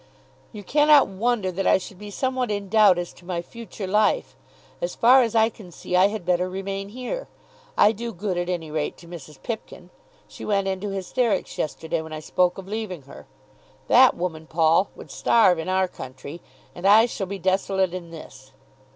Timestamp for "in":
2.49-2.69, 15.59-15.69, 17.93-18.09